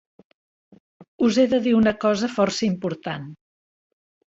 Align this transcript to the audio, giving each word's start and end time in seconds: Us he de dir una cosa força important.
Us 1.29 1.37
he 1.43 1.47
de 1.53 1.61
dir 1.67 1.75
una 1.83 1.95
cosa 2.07 2.33
força 2.41 2.69
important. 2.73 3.33